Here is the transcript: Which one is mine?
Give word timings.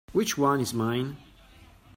Which 0.13 0.35
one 0.35 0.61
is 0.61 0.73
mine? 0.73 1.15